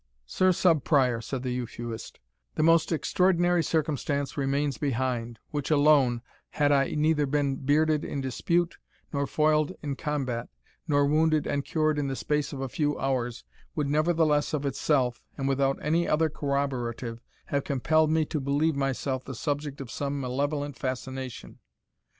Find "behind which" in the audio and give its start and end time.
4.79-5.69